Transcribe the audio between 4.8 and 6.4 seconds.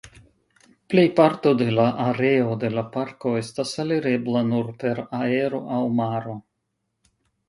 per aero aŭ maro.